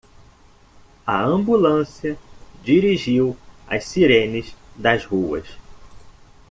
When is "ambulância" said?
1.23-2.17